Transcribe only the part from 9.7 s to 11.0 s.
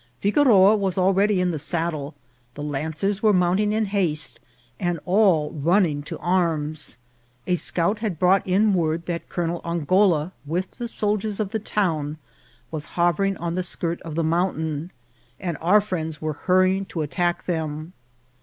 goula, with the